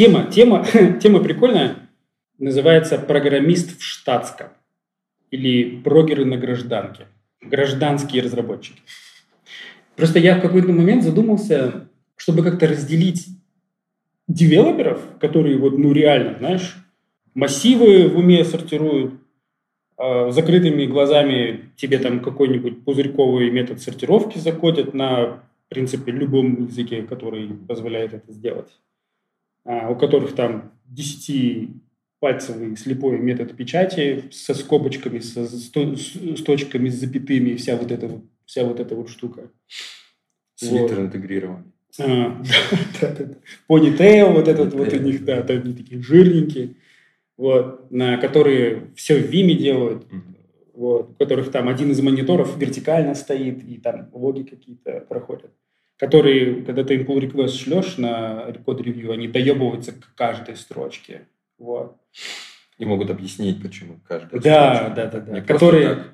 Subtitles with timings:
[0.00, 0.66] тема, тема,
[1.02, 1.76] тема прикольная.
[2.38, 4.48] Называется «Программист в штатском»
[5.30, 7.06] или «Прогеры на гражданке».
[7.42, 8.80] Гражданские разработчики.
[9.96, 13.26] Просто я в какой-то момент задумался, чтобы как-то разделить
[14.26, 16.76] девелоперов, которые вот, ну, реально, знаешь,
[17.34, 19.20] массивы в уме сортируют,
[19.98, 27.02] э, закрытыми глазами тебе там какой-нибудь пузырьковый метод сортировки закодят на, в принципе, любом языке,
[27.02, 28.89] который позволяет это сделать, а,
[29.90, 31.70] у которых там 10
[32.20, 38.08] пальцевый слепой метод печати со скобочками, со, с, с точками, с запятыми, вся вот эта
[38.08, 39.50] вот, вся вот эта вот штука.
[40.54, 41.06] Свитер вот.
[41.06, 41.72] интегрированный.
[41.98, 42.42] А,
[43.00, 43.34] да, да, да.
[43.66, 46.76] Понитейл вот этот вот у них, да, они такие жирненькие,
[47.36, 50.06] вот, на которые все в Виме делают,
[50.74, 55.50] вот, у которых там один из мониторов вертикально стоит, и там логи какие-то проходят,
[56.00, 61.28] которые, когда ты им pull request шлешь на код ревью, они доебываются к каждой строчке,
[61.58, 61.96] вот.
[62.78, 64.94] И могут объяснить, почему каждая да, строчка.
[64.96, 66.04] Да, да, да, которые,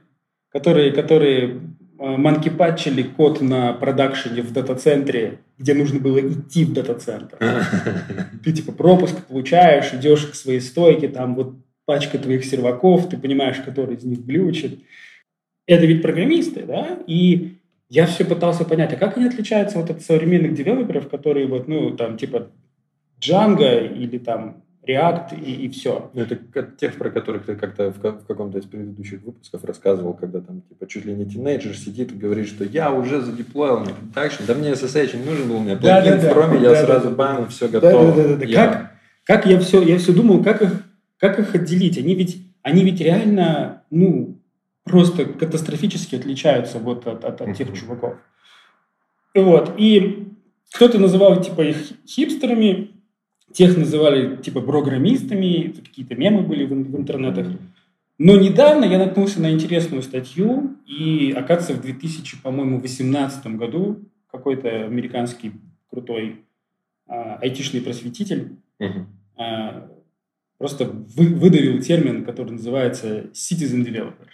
[0.50, 1.60] которые, которые
[1.98, 7.38] Э, манкипатчили код на продакшене в дата-центре, где нужно было идти в дата-центр.
[8.44, 11.54] Ты типа пропуск получаешь, идешь к своей стойке, там вот
[11.86, 14.80] пачка твоих серваков, ты понимаешь, который из них глючит.
[15.66, 16.98] Это ведь программисты, да?
[17.06, 17.58] И
[17.88, 21.96] я все пытался понять, а как они отличаются вот от современных девелоперов, которые вот, ну,
[21.96, 22.48] там, типа
[23.20, 26.10] Django или там React и, и все.
[26.14, 26.38] Ну, это
[26.78, 30.86] тех, про которых ты как-то в, в каком-то из предыдущих выпусков рассказывал, когда там типа
[30.86, 34.70] чуть ли не тинейджер сидит и говорит, что я уже задеплоил мне продакшн, да мне
[34.70, 37.08] SSH не нужен был, у меня плагин да, да, в Chrome, да, я да, сразу
[37.10, 38.14] да, бам, все готово.
[38.14, 38.44] Да, да, да, да.
[38.44, 38.66] Я...
[38.66, 38.92] Как,
[39.24, 40.70] как я все, я все думал, как их,
[41.18, 41.98] как их отделить?
[41.98, 44.35] Они ведь, они ведь реально, ну,
[44.86, 48.14] просто катастрофически отличаются вот от, от, от тех чуваков.
[49.34, 49.74] Вот.
[49.76, 50.32] И
[50.72, 52.96] кто-то называл типа их хипстерами,
[53.52, 57.46] Тех называли типа программистами, какие-то мемы были в, в интернетах.
[58.18, 64.84] Но недавно я наткнулся на интересную статью, и, оказывается, в 2000, по-моему, 2018 году какой-то
[64.84, 65.52] американский
[65.88, 66.44] крутой
[67.06, 68.56] а, айтишный просветитель
[69.38, 69.90] а,
[70.58, 74.28] просто вы, выдавил термин, который называется citizen developer.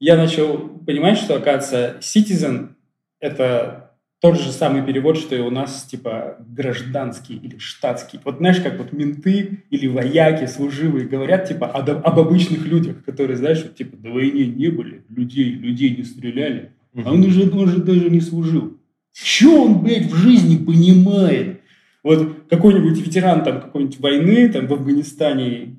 [0.00, 2.70] Я начал понимать, что, оказывается, citizen–
[3.20, 3.84] это
[4.20, 8.18] тот же самый перевод, что и у нас, типа, гражданский или штатский.
[8.24, 13.36] Вот знаешь, как вот менты или вояки, служивые говорят, типа, об, об обычных людях, которые,
[13.36, 16.72] знаешь, вот, типа, до войны не были, людей, людей не стреляли,
[17.04, 18.78] а он уже, он же даже не служил.
[19.12, 21.60] Че он, блядь, в жизни понимает?
[22.02, 25.76] Вот какой-нибудь ветеран там какой-нибудь войны там в Афганистане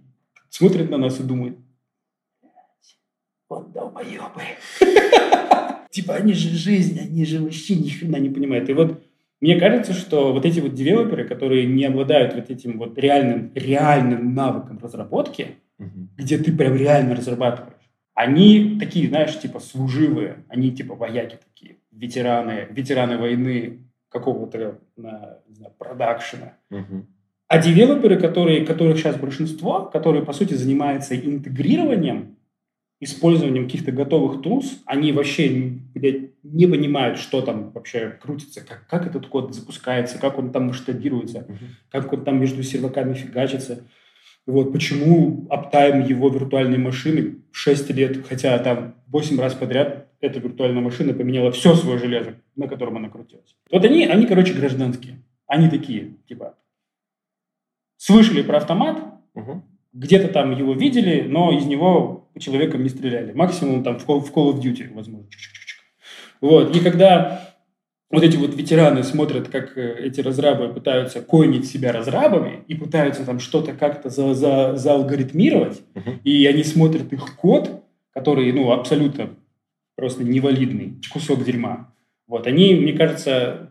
[0.49, 1.57] смотрит на нас и думает,
[3.95, 4.41] долбоебы.
[5.89, 8.69] Типа, они же жизнь, они же вообще ни хрена не понимают.
[8.69, 9.01] И вот
[9.39, 14.33] мне кажется, что вот эти вот девелоперы, которые не обладают вот этим вот реальным, реальным
[14.33, 16.09] навыком разработки, угу.
[16.17, 17.73] где ты прям реально разрабатываешь,
[18.13, 23.79] они такие, знаешь, типа служивые, они типа вояки такие, ветераны, ветераны войны
[24.09, 25.39] какого-то, знаю,
[25.77, 26.53] продакшена.
[26.71, 27.05] Угу.
[27.47, 32.35] А девелоперы, которые, которых сейчас большинство, которые, по сути, занимаются интегрированием
[32.99, 39.07] использованием каких-то готовых тулс, они вообще блядь, не понимают, что там вообще крутится, как, как
[39.07, 41.57] этот код запускается, как он там масштабируется, uh-huh.
[41.91, 43.85] как он там между серваками фигачится.
[44.45, 50.81] Вот почему аптайм его виртуальной машины 6 лет, хотя там 8 раз подряд эта виртуальная
[50.81, 53.55] машина поменяла все свое железо, на котором она крутилась.
[53.71, 55.21] Вот они, они, короче, гражданские.
[55.47, 56.57] Они такие, типа,
[57.97, 58.99] слышали про автомат,
[59.35, 59.61] uh-huh.
[59.95, 63.31] Где-то там его видели, но из него по человекам не стреляли.
[63.31, 65.29] Максимум там в Call, в Call of Duty, возможно.
[66.41, 66.75] Вот.
[66.75, 67.55] И когда
[68.11, 73.25] вот эти вот ветераны смотрят, как э, эти разрабы пытаются койнить себя разрабами и пытаются
[73.25, 76.21] там что-то как-то за, за, зaalгоритмировать, uh-huh.
[76.23, 79.29] и они смотрят их код, который, ну, абсолютно
[79.95, 81.93] просто невалидный, кусок дерьма.
[82.27, 83.69] Вот, они, мне кажется,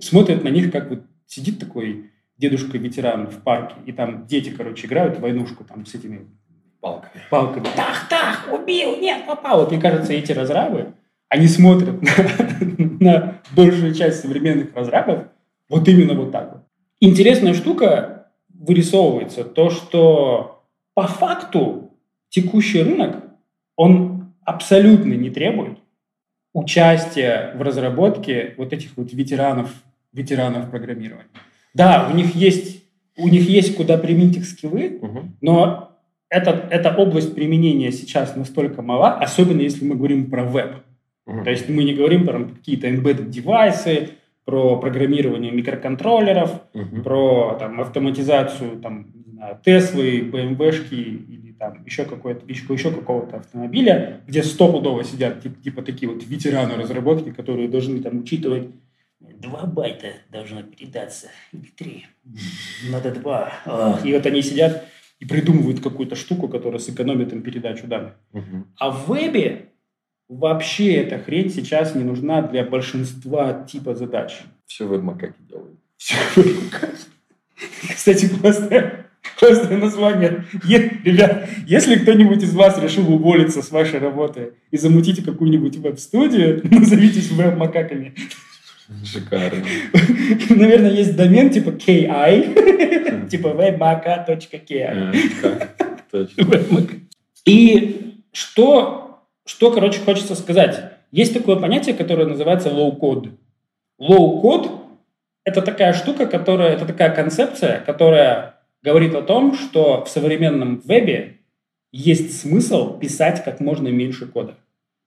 [0.00, 2.10] смотрят на них, как вот сидит такой
[2.40, 6.26] дедушка-ветеран в парке, и там дети, короче, играют в войнушку там с этими
[6.80, 7.22] Палками.
[7.28, 7.64] Палками.
[7.76, 9.60] Тах, тах, убил, нет, попал.
[9.60, 10.94] Вот мне кажется, эти разрабы,
[11.28, 15.26] они смотрят на, на большую часть современных разрабов
[15.68, 16.62] вот именно вот так вот.
[16.98, 20.64] Интересная штука вырисовывается, то, что
[20.94, 21.92] по факту
[22.30, 23.24] текущий рынок,
[23.76, 25.78] он абсолютно не требует
[26.52, 29.70] участия в разработке вот этих вот ветеранов,
[30.12, 31.28] ветеранов программирования.
[31.74, 32.84] Да, у них есть,
[33.16, 35.22] у них есть куда применить их скиллы, угу.
[35.40, 40.76] но эта, эта область применения сейчас настолько мала, особенно если мы говорим про веб.
[41.26, 41.44] Uh-huh.
[41.44, 44.10] То есть мы не говорим про какие-то embedded девайсы,
[44.44, 47.02] про программирование микроконтроллеров, угу.
[47.02, 49.06] про там, автоматизацию там,
[49.64, 52.06] Теслы, БМВшки или там еще,
[52.46, 58.00] еще, еще какого-то автомобиля, где стопудово сидят типа, типа такие вот ветераны разработки, которые должны
[58.00, 58.68] там учитывать
[59.20, 62.06] Два байта должно передаться, или три.
[62.90, 63.52] Надо два.
[64.04, 64.86] И вот они сидят
[65.18, 68.14] и придумывают какую-то штуку, которая сэкономит им передачу данных.
[68.32, 68.66] Угу.
[68.78, 69.66] А в вебе
[70.28, 74.38] вообще эта хрень сейчас не нужна для большинства типа задач.
[74.64, 75.78] Все веб-макаки делают.
[75.98, 76.96] Все веб-макаки.
[77.94, 79.06] Кстати, классное,
[79.38, 80.46] классное название.
[80.64, 86.62] Е, ребят, если кто-нибудь из вас решил уволиться с вашей работы и замутить какую-нибудь веб-студию,
[86.70, 88.14] назовитесь веб-макаками.
[89.04, 89.64] Шикарно.
[90.50, 95.16] Наверное, есть домен типа KI, типа webmaka.ki.
[97.46, 100.92] И что, что, короче, хочется сказать.
[101.12, 103.30] Есть такое понятие, которое называется low-code.
[104.00, 104.70] Low-code–
[105.44, 111.38] это такая штука, которая, это такая концепция, которая говорит о том, что в современном вебе
[111.92, 114.56] есть смысл писать как можно меньше кода.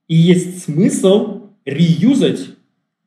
[0.07, 2.49] И есть смысл реюзать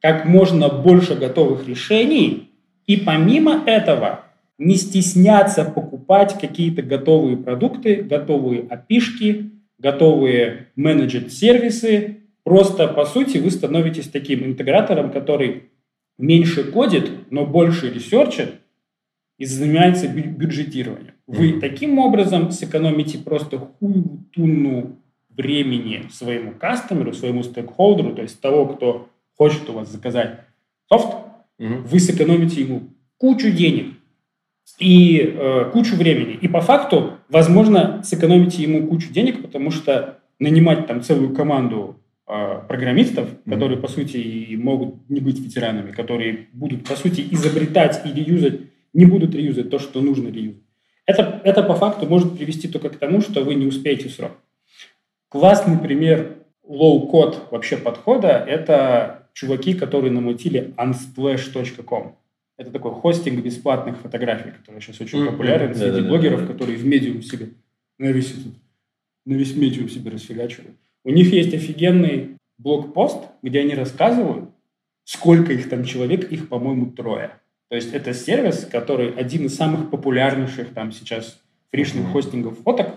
[0.01, 2.51] как можно больше готовых решений,
[2.87, 4.25] и помимо этого
[4.59, 12.19] не стесняться покупать какие-то готовые продукты, готовые опишки, готовые менеджер сервисы.
[12.45, 15.65] Просто, по сути, вы становитесь таким интегратором, который
[16.19, 18.55] меньше кодит, но больше ресерчит
[19.39, 21.15] и занимается бюджетированием.
[21.27, 21.61] Вы mm-hmm.
[21.61, 29.11] таким образом сэкономите просто хую тунну времени своему кастомеру, своему стейкхолдеру, то есть того, кто
[29.37, 30.41] хочет у вас заказать
[30.89, 31.17] софт,
[31.59, 31.75] угу.
[31.85, 32.89] вы сэкономите ему
[33.19, 33.95] кучу денег
[34.79, 36.35] и э, кучу времени.
[36.35, 42.61] И по факту, возможно, сэкономите ему кучу денег, потому что нанимать там целую команду э,
[42.69, 48.13] программистов, mm которые, по сути, могут не быть ветеранами, которые будут, по сути, изобретать и
[48.13, 48.61] реюзать,
[48.93, 50.63] не будут реюзать то, что нужно реюзать.
[51.07, 54.33] Это, это по факту может привести только к тому, что вы не успеете в срок.
[55.29, 56.39] Классный пример
[56.69, 62.17] low-code вообще подхода– это чуваки, которые намутили unsplash.com.
[62.57, 65.31] Это такой хостинг бесплатных фотографий, который сейчас очень mm-hmm.
[65.33, 66.53] популярен среди да, да, блогеров, да, да.
[66.55, 67.51] которые в медиум себе
[67.99, 68.35] на весь,
[69.27, 70.75] на весь медиум себе расфигачивают.
[71.05, 74.49] У них есть офигенный блокпост, где они рассказывают,
[75.05, 77.33] сколько их там человек, их, по-моему, трое.
[77.69, 82.13] То есть это сервис, который один из самых популярнейших там сейчас фришных mm-hmm.
[82.13, 82.95] хостингов фоток.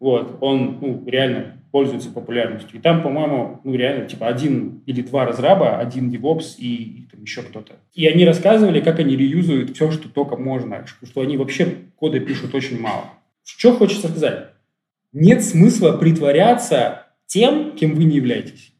[0.00, 2.78] Вот, он ну, реально пользуется популярностью.
[2.78, 7.22] И там, по-моему, ну реально, типа один или два разраба, один DevOps и, и там
[7.22, 7.74] еще кто-то.
[7.94, 12.54] И они рассказывали, как они реюзуют все, что только можно, что они вообще коды пишут
[12.54, 13.04] очень мало.
[13.44, 14.48] Что хочется сказать?
[15.12, 18.72] Нет смысла притворяться тем, кем вы не являетесь.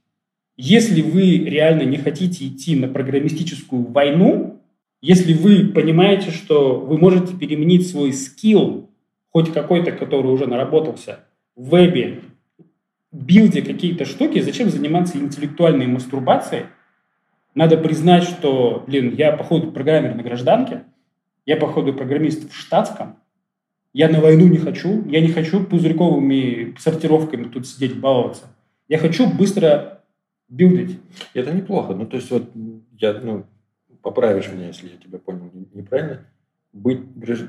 [0.56, 4.60] Если вы реально не хотите идти на программистическую войну,
[5.00, 8.90] если вы понимаете, что вы можете переменить свой скилл,
[9.31, 11.20] хоть какой-то, который уже наработался,
[11.56, 12.20] в вебе
[13.12, 16.67] билде какие-то штуки, зачем заниматься интеллектуальной мастурбацией?
[17.55, 20.85] Надо признать, что, блин, я, походу, программер на гражданке,
[21.47, 23.17] я, походу, программист в штатском,
[23.93, 28.45] я на войну не хочу, я не хочу пузырьковыми сортировками тут сидеть, баловаться.
[28.89, 30.03] Я хочу быстро
[30.49, 31.01] билдить.
[31.35, 31.95] Это неплохо.
[31.95, 32.51] Ну, то есть, вот
[32.99, 33.47] я, ну,
[34.03, 36.25] поправишь меня, если я тебя понял неправильно.
[36.73, 37.01] Быть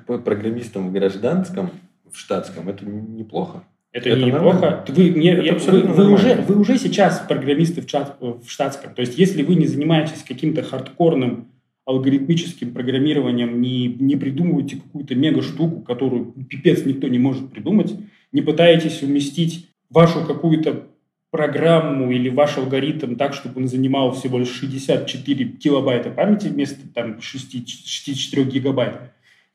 [0.08, 1.70] программистом в гражданском,
[2.12, 3.64] в штатском, это неплохо.
[3.92, 4.86] Это, это неплохо.
[4.88, 8.94] Вы, не, это вы, вы, уже, вы уже сейчас программисты в, чат, в штатском.
[8.94, 11.50] То есть, если вы не занимаетесь каким-то хардкорным
[11.86, 17.94] алгоритмическим программированием, не, не придумываете какую-то мега-штуку, которую пипец никто не может придумать,
[18.32, 20.88] не пытаетесь уместить вашу какую-то
[21.32, 27.22] программу или ваш алгоритм так, чтобы он занимал всего лишь 64 килобайта памяти вместо там,
[27.22, 28.98] 64 гигабайт.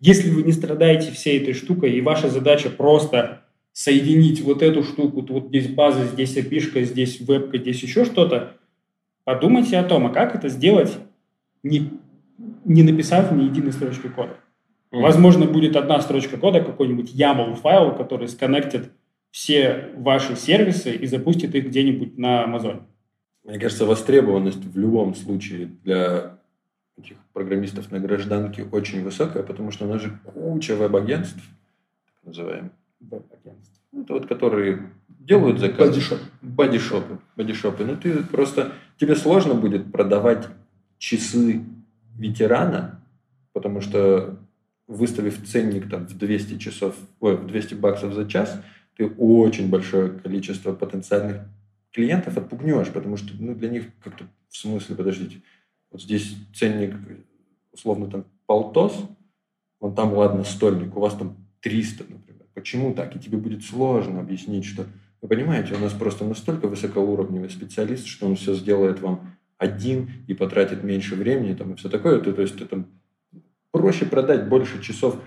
[0.00, 3.45] Если вы не страдаете всей этой штукой, и ваша задача просто
[3.76, 8.54] соединить вот эту штуку, вот здесь база, здесь опишка, здесь вебка, здесь еще что-то,
[9.24, 10.96] подумайте о том, а как это сделать,
[11.62, 11.90] не,
[12.64, 14.30] не написав ни единой строчки кода.
[14.30, 15.02] Mm-hmm.
[15.02, 18.92] Возможно, будет одна строчка кода, какой-нибудь YAML файл, который сконнектит
[19.30, 22.84] все ваши сервисы и запустит их где-нибудь на Amazon.
[23.44, 26.38] Мне кажется, востребованность в любом случае для
[26.96, 31.42] этих программистов на гражданке очень высокая, потому что у нас же куча веб-агентств,
[32.06, 33.80] так называемых, веб-агентств.
[33.92, 35.88] Ну, это вот которые делают заказ.
[35.88, 36.18] Бодишоп.
[36.42, 37.18] Бодишопы.
[37.36, 37.84] Бодишопы.
[37.84, 38.72] Ну, ты просто...
[38.98, 40.48] Тебе сложно будет продавать
[40.98, 41.64] часы
[42.16, 43.02] ветерана,
[43.52, 44.38] потому что
[44.86, 48.60] выставив ценник там в 200 часов, ой, в 200 баксов за час,
[48.96, 51.42] ты очень большое количество потенциальных
[51.92, 55.42] клиентов отпугнешь, потому что ну, для них как-то в смысле, подождите,
[55.90, 56.94] Вот здесь ценник,
[57.72, 58.96] условно, там полтос,
[59.80, 62.25] он там, ладно, стольник, у вас там 300, например.
[62.56, 63.14] Почему так?
[63.14, 64.86] И тебе будет сложно объяснить, что,
[65.20, 70.32] вы понимаете, у нас просто настолько высокоуровневый специалист, что он все сделает вам один и
[70.32, 72.18] потратит меньше времени там, и все такое.
[72.18, 72.84] То, то есть это
[73.72, 75.20] проще продать больше часов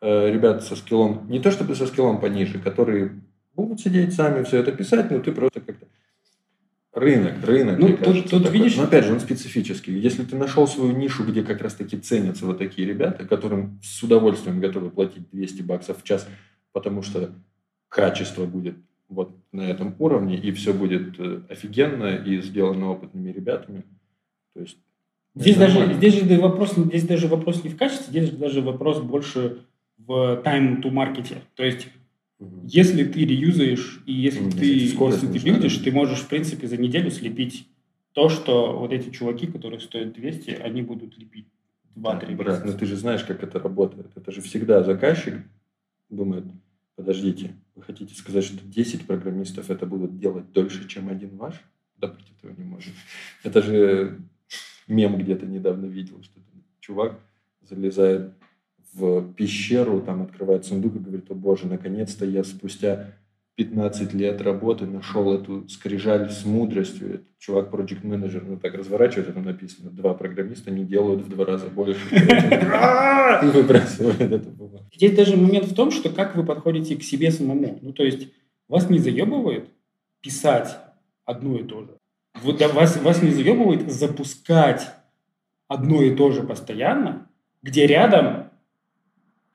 [0.00, 3.20] э, ребят со скиллом, не то чтобы со скиллом пониже, которые
[3.56, 5.88] будут сидеть сами все это писать, но ты просто как-то
[6.92, 7.78] Рынок, рынок.
[7.78, 8.76] Ну, тут, кажется, тут видишь...
[8.76, 9.96] Но опять же, он специфический.
[9.96, 14.58] Если ты нашел свою нишу, где как раз-таки ценятся вот такие ребята, которым с удовольствием
[14.58, 16.26] готовы платить 200 баксов в час,
[16.72, 17.32] потому что
[17.88, 18.76] качество будет
[19.08, 23.84] вот на этом уровне, и все будет э, офигенно и сделано опытными ребятами.
[24.54, 24.78] То есть
[25.34, 29.64] здесь даже, здесь же вопрос, здесь даже вопрос не в качестве, здесь даже вопрос больше
[29.98, 31.38] в time to market.
[31.56, 31.88] То есть
[32.64, 36.78] если ты реюзаешь и если mm, ты, если ты билдишь, ты можешь, в принципе, за
[36.78, 37.66] неделю слепить
[38.12, 41.46] то, что вот эти чуваки, которые стоят 200, они будут лепить
[41.96, 44.06] 2-3 Брат, ну ты же знаешь, как это работает.
[44.14, 45.34] Это же всегда заказчик
[46.10, 46.44] думает,
[46.96, 51.54] подождите, вы хотите сказать, что 10 программистов это будут делать дольше, чем один ваш?
[51.96, 52.94] Да быть этого не может.
[53.42, 54.20] Это же
[54.86, 56.40] мем где-то недавно видел, что
[56.80, 57.20] чувак
[57.62, 58.34] залезает
[58.92, 63.14] в пещеру, там открывает сундук и говорит, о боже, наконец-то я спустя
[63.60, 67.16] 15 лет работы нашел эту скрижаль с мудростью.
[67.16, 71.44] Это чувак, проект менеджер ну так разворачивает, там написано, два программиста не делают в два
[71.44, 72.00] раза больше.
[72.10, 74.86] И выбрасывает эту бумагу.
[74.94, 77.78] Здесь даже момент в том, что как вы подходите к себе самому.
[77.82, 78.28] Ну, то есть,
[78.66, 79.68] вас не заебывает
[80.22, 80.78] писать
[81.26, 81.98] одно и то же.
[82.42, 84.88] Вот вас, вас не заебывает запускать
[85.68, 87.28] одно и то же постоянно,
[87.62, 88.48] где рядом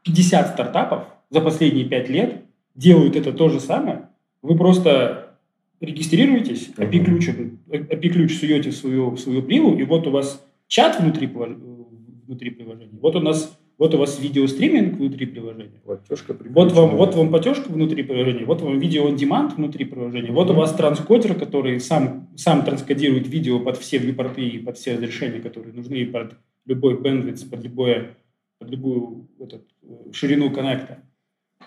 [0.03, 2.44] 50 стартапов за последние 5 лет
[2.75, 4.10] делают это то же самое.
[4.41, 5.38] Вы просто
[5.79, 7.29] регистрируетесь, API-ключ,
[7.70, 12.98] API-ключ суете в свою, в свою прилу, и вот у вас чат внутри, внутри приложения,
[13.00, 15.82] вот у нас вот у вас видеостриминг внутри приложения.
[15.84, 20.29] Платежка вот вам, вот вам платежка внутри приложения, вот вам видео on demand внутри приложения,
[20.29, 20.34] mm-hmm.
[20.34, 24.94] вот у вас транскодер, который сам, сам транскодирует видео под все випорты и под все
[24.94, 28.15] разрешения, которые нужны, под любой bandwidth, под любое
[28.58, 31.03] под любую этот, э, ширину коннекта,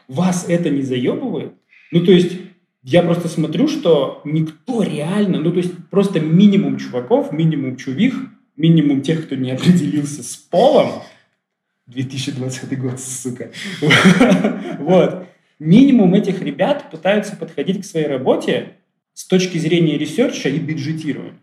[0.09, 1.53] вас это не заебывает?
[1.91, 2.33] Ну, то есть,
[2.83, 8.15] я просто смотрю, что никто реально, ну, то есть, просто минимум чуваков, минимум чувих,
[8.57, 11.03] минимум тех, кто не определился с полом,
[11.87, 13.51] 2020 год, сука.
[14.79, 15.27] Вот.
[15.59, 18.77] Минимум этих ребят пытаются подходить к своей работе
[19.13, 21.41] с точки зрения ресерча и бюджетирования.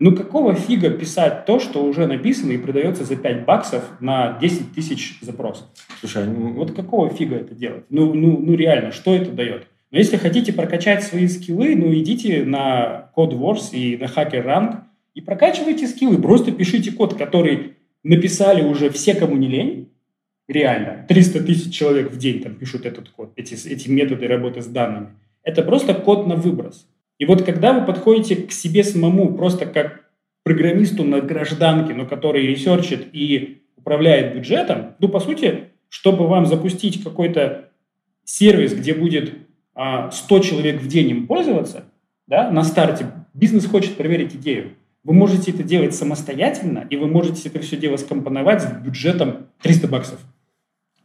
[0.00, 4.72] Ну какого фига писать то, что уже написано и продается за 5 баксов на 10
[4.72, 5.66] тысяч запросов?
[5.98, 6.52] Слушай, ну...
[6.52, 7.84] вот какого фига это делать?
[7.90, 9.66] Ну, ну, ну реально, что это дает?
[9.90, 14.76] Но если хотите прокачать свои скиллы, ну идите на Codewars и на HackerRank
[15.14, 16.18] и прокачивайте скиллы.
[16.18, 17.72] Просто пишите код, который
[18.04, 19.88] написали уже все, кому не лень.
[20.46, 21.04] Реально.
[21.08, 25.08] 300 тысяч человек в день там пишут этот код, эти, эти методы работы с данными.
[25.42, 26.86] Это просто код на выброс.
[27.18, 30.04] И вот когда вы подходите к себе самому просто как
[30.44, 37.02] программисту на гражданке, но который ресерчит и управляет бюджетом, ну, по сути, чтобы вам запустить
[37.02, 37.70] какой-то
[38.24, 39.34] сервис, где будет
[39.74, 41.84] а, 100 человек в день им пользоваться,
[42.26, 44.74] да, на старте бизнес хочет проверить идею.
[45.04, 49.88] Вы можете это делать самостоятельно, и вы можете это все дело скомпоновать с бюджетом 300
[49.88, 50.20] баксов.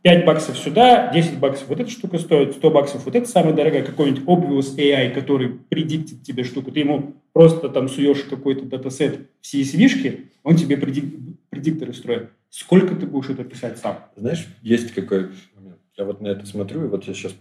[0.04, 3.84] 5 баксов сюда, 10 баксов вот эта штука стоит, 100 баксов вот это самая дорогая,
[3.84, 9.46] какой-нибудь Obvious AI, который предиктит тебе штуку, ты ему просто там суешь какой-то датасет в
[9.46, 11.06] CSV-шке, он тебе предик,
[11.50, 12.30] предикторы строит.
[12.50, 14.00] Сколько ты будешь это писать сам?
[14.18, 15.80] Знаешь, есть какой момент.
[15.98, 17.34] Я вот на это смотрю, и вот я сейчас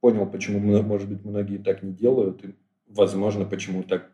[0.00, 2.56] понял, почему, может быть, многие так не делают, и,
[2.88, 4.10] возможно, почему так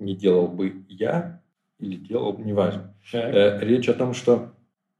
[0.00, 1.40] не делал бы я
[1.78, 2.94] или делал, неважно.
[3.12, 4.54] Э, речь о том, что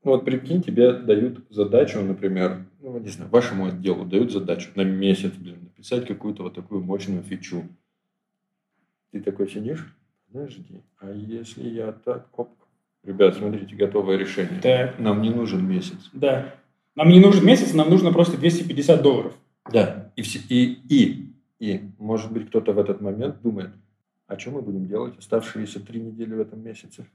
[0.05, 4.83] ну вот прикинь, тебе дают задачу, например, ну, не знаю, вашему отделу дают задачу на
[4.83, 7.65] месяц, блин, написать какую-то вот такую мощную фичу.
[9.11, 9.95] Ты такой сидишь,
[10.31, 12.51] подожди, а если я так, оп,
[13.03, 14.61] ребят, смотрите, готовое решение.
[14.63, 14.95] Да.
[14.99, 16.11] Нам не нужен месяц.
[16.13, 16.55] Да.
[16.95, 19.37] Нам не нужен месяц, нам нужно просто 250 долларов.
[19.73, 20.13] Да.
[20.17, 23.71] И, все, и, и, и, может быть, кто-то в этот момент думает,
[24.27, 27.07] а что мы будем делать оставшиеся три недели в этом месяце?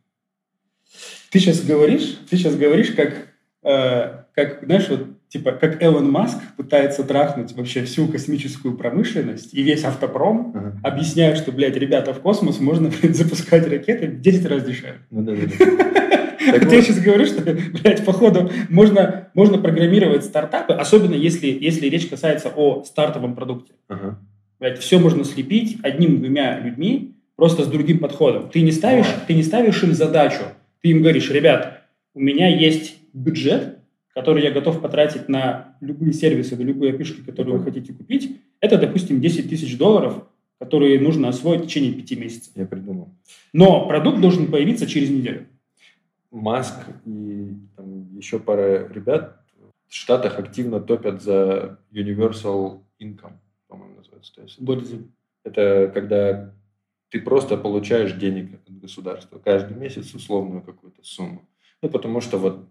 [1.31, 3.27] Ты сейчас говоришь, ты сейчас говоришь, как,
[3.63, 9.63] э, как, знаешь, вот, типа, как Элон Маск пытается трахнуть вообще всю космическую промышленность и
[9.63, 10.73] весь автопром, uh-huh.
[10.83, 14.99] объясняя, что, блядь, ребята, в космос можно блядь, запускать ракеты в 10 раз дешевле.
[15.09, 15.89] Ну да, да, да.
[16.45, 22.07] Так я сейчас говорю, что, блядь, походу, можно, можно программировать стартапы, особенно если, если речь
[22.07, 23.73] касается о стартовом продукте.
[23.89, 24.15] Uh-huh.
[24.59, 28.49] Блядь, все можно слепить одним-двумя людьми, просто с другим подходом.
[28.49, 30.43] Ты не ставишь, ты не ставишь им задачу,
[30.83, 33.79] Ты им говоришь, ребят, у меня есть бюджет,
[34.13, 38.41] который я готов потратить на любые сервисы, на любые опишки, которые вы хотите купить.
[38.59, 40.27] Это, допустим, 10 тысяч долларов,
[40.59, 42.51] которые нужно освоить в течение пяти месяцев.
[42.55, 43.15] Я придумал.
[43.53, 45.47] Но продукт должен появиться через неделю.
[46.31, 46.75] Маск
[47.05, 49.39] и там, еще пара ребят
[49.87, 53.37] в Штатах активно топят за Universal Income,
[53.69, 54.33] по-моему, называется.
[54.33, 54.59] То есть
[55.45, 56.53] это когда
[57.13, 61.47] ты просто получаешь денег от государства каждый месяц условную какую-то сумму.
[61.81, 62.67] Ну, потому что вот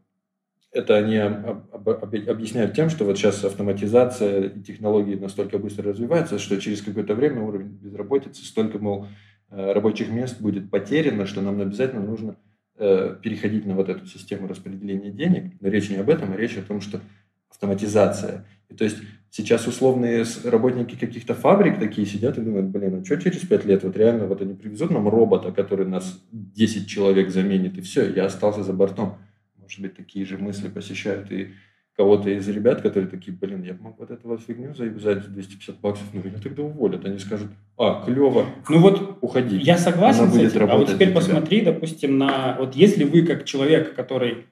[0.70, 6.82] это они объясняют тем, что вот сейчас автоматизация и технологии настолько быстро развиваются, что через
[6.82, 9.06] какое-то время уровень безработицы столько, мол,
[9.48, 12.36] э, рабочих мест будет потеряно, что нам обязательно нужно
[12.84, 15.52] Э, переходить на вот эту систему распределения денег.
[15.60, 17.00] Но речь не об этом, а речь о том, что
[17.48, 18.44] автоматизация.
[18.68, 18.96] И то есть
[19.32, 23.82] сейчас условные работники каких-то фабрик такие сидят и думают, блин, а что через пять лет?
[23.82, 28.26] Вот реально вот они привезут нам робота, который нас 10 человек заменит, и все, я
[28.26, 29.16] остался за бортом.
[29.56, 31.54] Может быть, такие же мысли посещают и
[31.96, 35.80] кого-то из ребят, которые такие, блин, я мог вот эту вот фигню завязать за 250
[35.80, 37.04] баксов, но меня тогда уволят.
[37.06, 37.48] Они скажут,
[37.78, 39.56] а, клево, ну вот уходи.
[39.58, 42.56] Я согласен с этим, а вот теперь посмотри, допустим, на...
[42.58, 44.46] Вот если вы как человек, который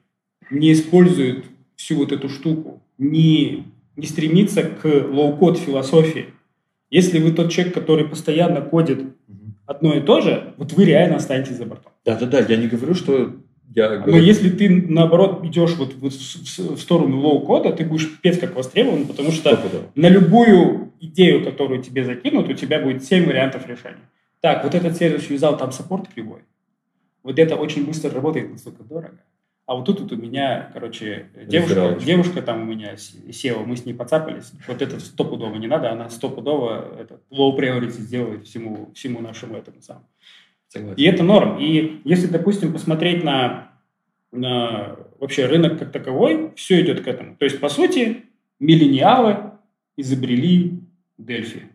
[0.49, 1.45] не использует
[1.75, 6.27] всю вот эту штуку, не, не стремится к low-code философии,
[6.89, 9.15] если вы тот человек, который постоянно кодит
[9.65, 11.91] одно и то же, вот вы реально останетесь за бортом.
[12.05, 13.35] Да-да-да, я не говорю, что
[13.73, 14.11] я говорю...
[14.11, 18.55] Но если ты, наоборот, идешь вот в, в, в сторону лоу-кода, ты будешь пипец как
[18.55, 19.57] востребован, потому что
[19.95, 24.09] на любую идею, которую тебе закинут, у тебя будет 7 вариантов решения.
[24.41, 26.41] Так, вот этот сервис юзал, там саппорт кривой.
[27.23, 29.19] Вот это очень быстро работает, настолько дорого.
[29.71, 33.85] А вот тут вот у меня, короче, девушка, девушка там у меня села, мы с
[33.85, 34.51] ней подцапались.
[34.67, 39.81] Вот это стопудово не надо, она стопудово это low priority сделает всему, всему нашему этому
[39.81, 40.05] самому.
[40.67, 41.01] Согласен.
[41.01, 41.57] И это норм.
[41.57, 43.71] И если, допустим, посмотреть на,
[44.33, 47.37] на вообще рынок как таковой, все идет к этому.
[47.37, 48.25] То есть, по сути,
[48.59, 49.53] миллениалы
[49.95, 50.81] изобрели
[51.17, 51.69] Дельфи.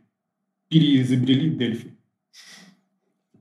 [0.68, 1.96] Переизобрели Дельфи.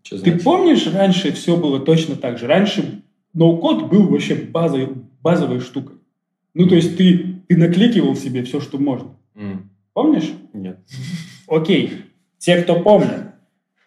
[0.01, 2.47] Что Ты помнишь, раньше все было точно так же?
[2.47, 3.01] Раньше
[3.35, 4.89] ноу-код был вообще базовой,
[5.21, 5.97] базовой штукой.
[6.53, 9.09] Ну, то есть ты, ты накликивал себе все, что можно.
[9.35, 9.57] Mm.
[9.93, 10.31] Помнишь?
[10.53, 10.79] Нет.
[11.47, 11.91] Окей.
[12.37, 13.35] Те, кто помнят,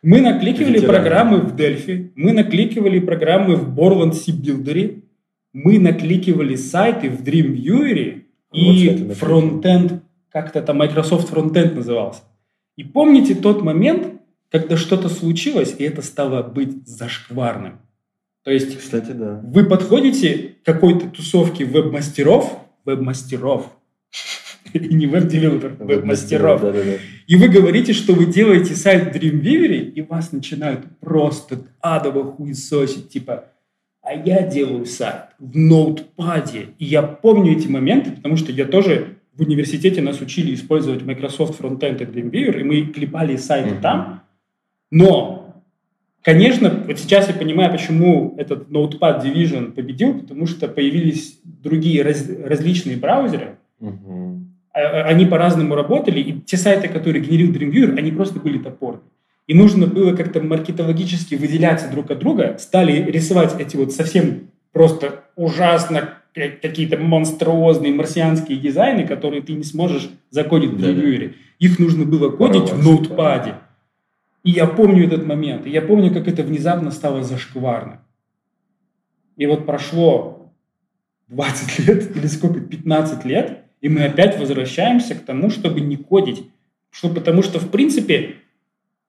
[0.03, 0.99] мы накликивали Ветераны.
[0.99, 5.03] программы в Delphi, мы накликивали программы в Borland C Builder,
[5.53, 12.23] мы накликивали сайты в Dreamviewer и фронтенд, как-то там Microsoft Frontend назывался.
[12.77, 17.81] И помните тот момент, когда что-то случилось, и это стало быть зашкварным.
[18.49, 19.43] То есть Кстати, да.
[19.45, 23.71] вы подходите к какой-то тусовке веб-мастеров, веб-мастеров,
[24.73, 26.63] и не веб-девелопер, веб-мастеров.
[27.27, 33.11] И вы говорите, что вы делаете сайт в Dreamweaver, и вас начинают просто адово хуесосить,
[33.11, 33.49] типа,
[34.01, 36.69] а я делаю сайт в ноутпаде.
[36.79, 41.61] И я помню эти моменты, потому что я тоже в университете нас учили использовать Microsoft
[41.61, 43.83] FrontPage и Dreamweaver, и мы клепали сайты mm-hmm.
[43.83, 44.23] там.
[44.91, 45.48] Но,
[46.23, 52.29] конечно, вот сейчас я понимаю, почему этот Notepad Division победил, потому что появились другие раз,
[52.45, 58.59] различные браузеры, а, они по-разному работали, и те сайты, которые генерил Dreamviewer, они просто были
[58.59, 59.01] топорны.
[59.47, 65.25] И нужно было как-то маркетологически выделяться друг от друга, стали рисовать эти вот совсем просто
[65.37, 71.35] ужасно какие-то монструозные марсианские дизайны, которые ты не сможешь закодить в Dreamviewer.
[71.59, 73.55] Их нужно было кодить в ноутпаде.
[74.49, 75.67] И я помню этот момент.
[75.67, 78.01] И я помню, как это внезапно стало зашкварно.
[79.37, 80.55] И вот прошло
[81.27, 86.45] 20 лет, или сколько, 15 лет, и мы опять возвращаемся к тому, чтобы не кодить.
[86.89, 88.37] Что, потому что, в принципе,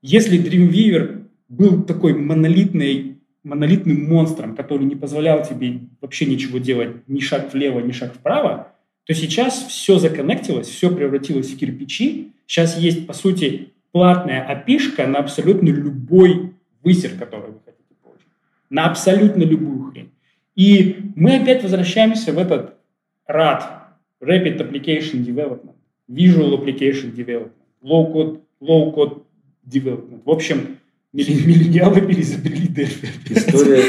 [0.02, 7.21] если Dreamweaver был такой монолитный, монолитным монстром, который не позволял тебе вообще ничего делать, ни
[7.21, 8.73] шаг влево, ни шаг вправо,
[9.06, 12.34] то сейчас все законнектилось, все превратилось в кирпичи.
[12.45, 18.28] Сейчас есть, по сути, платная опишка на абсолютно любой высер, который вы хотите получить.
[18.69, 20.12] На абсолютно любую хрень.
[20.56, 22.75] И мы опять возвращаемся в этот
[23.25, 23.88] рад,
[24.21, 25.75] Rapid Application Development,
[26.10, 29.23] Visual Application Development, Low Code, low code
[29.65, 30.21] Development.
[30.25, 30.78] В общем,
[31.13, 33.08] миллениалы переизобрели Delphi.
[33.30, 33.84] История,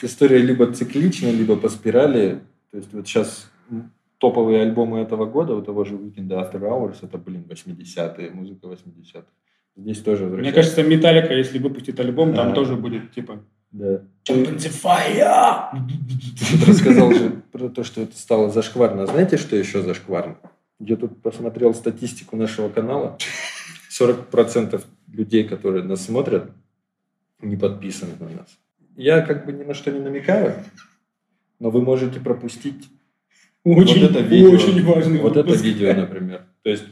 [0.00, 2.40] история либо цикличная, либо по спирали.
[2.70, 3.50] То есть вот сейчас
[4.18, 9.26] топовые альбомы этого года, у того же Weekend After Hours, это, блин, 80-е, музыка 80-х.
[9.76, 13.40] Здесь тоже Мне кажется, Металлика, если выпустит альбом, там а, тоже будет, типа,
[13.72, 14.02] да.
[14.24, 15.70] Jump in the fire!
[16.38, 19.02] Ты рассказал же про то, что это стало зашкварно.
[19.02, 20.36] А знаете, что еще зашкварно?
[20.78, 23.18] Я тут посмотрел статистику нашего канала.
[23.90, 24.80] 40%
[25.12, 26.52] людей, которые нас смотрят,
[27.40, 28.58] не подписаны на нас.
[28.96, 30.54] Я как бы ни на что не намекаю,
[31.58, 32.88] но вы можете пропустить
[33.64, 35.56] очень, вот это видео, очень важный Вот выпуск.
[35.56, 36.42] это видео, например.
[36.62, 36.84] То есть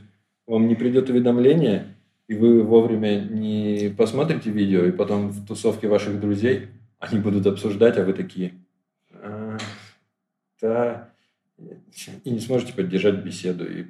[0.47, 1.95] вам не придет уведомление,
[2.29, 7.99] и вы вовремя не посмотрите видео, и потом в тусовке ваших друзей они будут обсуждать,
[7.99, 8.55] а вы такие,
[9.13, 9.59] «А,
[10.61, 11.09] да,
[12.25, 13.65] и не сможете поддержать беседу.
[13.67, 13.87] И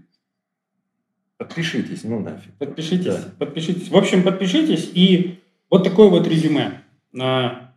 [1.38, 2.52] подпишитесь, ну нафиг.
[2.54, 3.30] Подпишитесь, Да.
[3.38, 3.88] подпишитесь.
[3.88, 5.38] В общем, подпишитесь и
[5.70, 6.82] вот такое вот резюме.
[7.20, 7.72] А,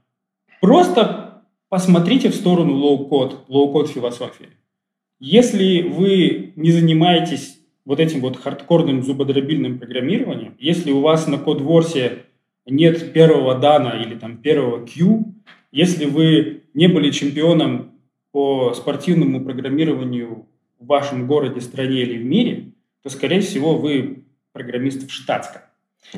[0.62, 4.50] Просто посмотрите в сторону low-code, low-code философии.
[5.20, 12.24] Если вы не занимаетесь вот этим вот хардкорным зубодробильным программированием, если у вас на кодворсе
[12.66, 15.34] нет первого дана или там первого Q,
[15.72, 18.00] если вы не были чемпионом
[18.32, 20.48] по спортивному программированию
[20.80, 25.62] в вашем городе, стране или в мире, то, скорее всего, вы программист в штатском.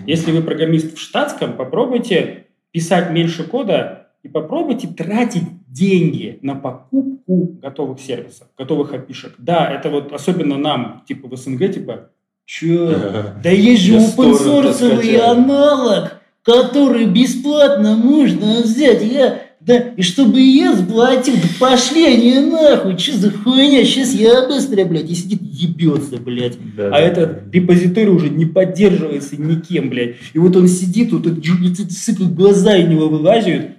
[0.05, 7.57] Если вы программист в штатском, попробуйте писать меньше кода и попробуйте тратить деньги на покупку
[7.61, 9.35] готовых сервисов, готовых опишек.
[9.37, 12.09] Да, это вот особенно нам, типа в СНГ, типа,
[12.45, 12.93] чё,
[13.43, 19.03] да есть же open аналог, который бесплатно можно взять.
[19.03, 24.47] Я, да, и чтобы я сплатил, да пошли они нахуй, что за хуйня, сейчас я
[24.47, 26.57] быстро, блядь, и сидит ебется, блядь.
[26.75, 30.15] Да, а да, этот репозиторий уже не поддерживается никем, блядь.
[30.33, 33.76] И вот он сидит, вот этот сука, глаза у него вылазят.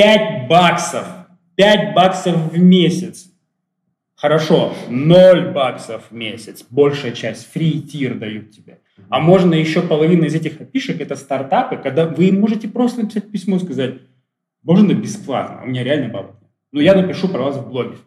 [0.00, 1.06] 5 баксов.
[1.56, 3.30] 5 баксов в месяц.
[4.14, 6.64] Хорошо, 0 баксов в месяц.
[6.70, 8.78] Большая часть, фри тир дают тебе.
[9.10, 13.56] А можно еще половина из этих опишек, это стартапы, когда вы можете просто написать письмо
[13.56, 13.96] и сказать,
[14.62, 16.36] можно бесплатно, у меня реально бабок.
[16.72, 17.98] Ну, я напишу про вас в блоге.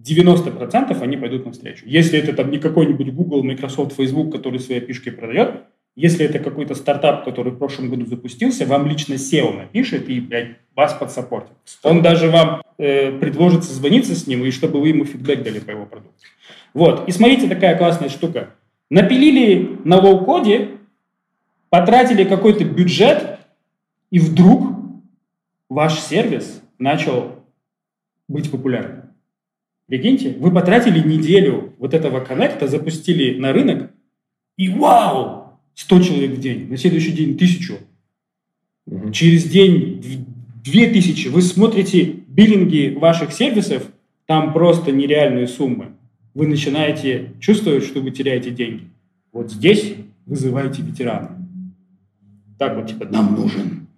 [0.00, 1.84] 90% они пойдут навстречу.
[1.88, 6.74] Если это там не какой-нибудь Google, Microsoft, Facebook, который свои опишки продает, если это какой-то
[6.74, 11.52] стартап, который в прошлом году запустился, вам лично SEO напишет и, блядь, вас подсаппортит.
[11.82, 15.70] Он даже вам э, предложит созвониться с ним, и чтобы вы ему фидбэк дали по
[15.70, 16.14] его продукту.
[16.72, 17.06] Вот.
[17.08, 18.54] И смотрите, такая классная штука.
[18.88, 20.78] Напилили на low-code,
[21.68, 23.38] потратили какой-то бюджет,
[24.10, 24.74] и вдруг
[25.68, 27.36] ваш сервис начал
[28.28, 29.10] быть популярным.
[29.86, 33.90] Прикиньте, вы потратили неделю вот этого коннекта, запустили на рынок,
[34.56, 37.78] и вау, 100 человек в день, на следующий день 1000,
[38.86, 39.12] Мгм.
[39.12, 41.28] через день в- 2000.
[41.28, 43.82] Вы смотрите биллинги ваших сервисов,
[44.26, 45.86] там просто нереальные суммы.
[46.34, 48.84] Вы начинаете чувствовать, что вы теряете деньги.
[49.32, 51.36] Вот здесь вызываете ветерана.
[52.58, 53.88] Так вот, типа, нам нужен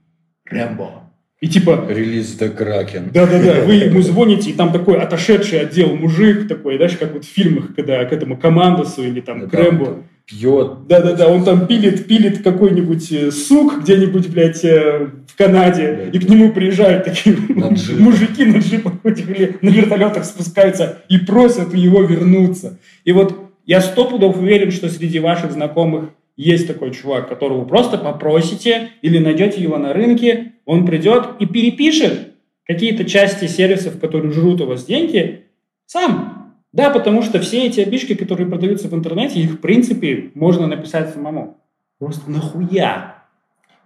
[0.46, 1.02] Рэмбо.
[1.40, 3.12] И типа, Релиз The Kraken.
[3.12, 7.28] да-да-да, вы ему звоните, и там такой отошедший отдел мужик такой, знаешь, как вот в
[7.28, 10.02] фильмах, когда к этому командосу или там Да, к Рэмбо.
[10.26, 10.86] Пьет.
[10.88, 16.26] Да-да-да, он там пилит, пилит какой-нибудь э, сук где-нибудь, блядь, э, в Канаде, и к
[16.28, 22.02] нему приезжают такие На мужики на джипах или на вертолетах спускаются и просят у него
[22.02, 22.78] вернуться.
[23.04, 23.34] И вот
[23.66, 29.18] я сто пудов уверен, что среди ваших знакомых есть такой чувак, которого просто попросите или
[29.18, 32.32] найдете его на рынке, он придет и перепишет
[32.66, 35.44] какие-то части сервисов, которые жрут у вас деньги,
[35.86, 36.33] сам.
[36.74, 41.14] Да, потому что все эти обишки, которые продаются в интернете, их в принципе можно написать
[41.14, 41.56] самому.
[42.00, 43.22] Просто нахуя?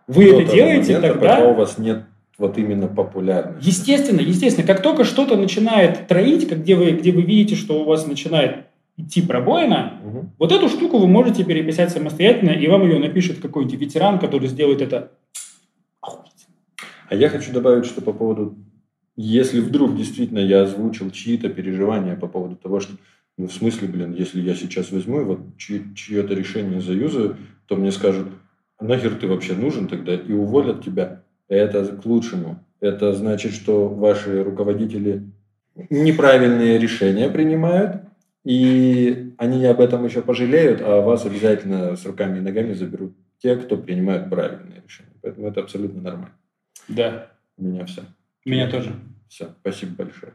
[0.07, 1.37] Вы это делаете момента, тогда?
[1.37, 2.05] Пока у вас нет
[2.38, 3.68] вот именно популярности.
[3.68, 4.66] Естественно, естественно.
[4.66, 8.68] Как только что-то начинает троить, как где вы, где вы видите, что у вас начинает
[8.96, 10.31] идти пробоина, Мгм.
[10.38, 14.81] вот эту штуку вы можете переписать самостоятельно, и вам ее напишет какой-нибудь ветеран, который сделает
[14.81, 15.12] это.
[17.11, 18.55] А я хочу добавить, что по поводу,
[19.23, 22.93] если вдруг действительно я озвучил чьи-то переживания по поводу того, что,
[23.37, 27.77] ну, в смысле, блин, если я сейчас возьму и вот чье- чье-то решение заюзаю, то
[27.77, 28.29] мне скажут,
[28.79, 31.23] «А нахер ты вообще нужен тогда, и уволят тебя.
[31.49, 32.65] Это к лучшему.
[32.81, 35.25] Это значит, что ваши руководители
[35.91, 38.03] неправильные решения принимают,
[38.45, 43.57] и они об этом еще пожалеют, а вас обязательно с руками и ногами заберут те,
[43.57, 45.11] кто принимают правильные решения.
[45.23, 46.35] Поэтому это абсолютно нормально.
[46.89, 48.03] Да, У меня все.
[48.45, 48.95] меня тоже.
[49.29, 50.35] Все, спасибо большое.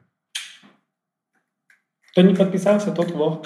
[2.12, 3.46] Кто не подписался, тот лох.